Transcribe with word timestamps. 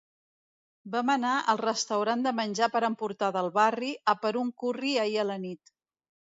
Vam 0.95 1.11
anar 1.15 1.33
al 1.53 1.59
restaurant 1.61 2.25
de 2.29 2.33
menjar 2.41 2.71
per 2.77 2.83
emportar 2.89 3.31
del 3.37 3.53
barri 3.61 3.93
a 4.15 4.19
per 4.25 4.35
un 4.43 4.53
curri 4.65 4.99
ahir 5.07 5.25
a 5.27 5.31
la 5.35 5.41
nit 5.49 5.75